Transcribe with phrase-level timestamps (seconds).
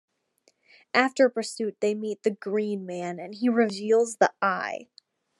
[0.95, 4.87] After a pursuit they meet the Green Man and he reveals the Eye.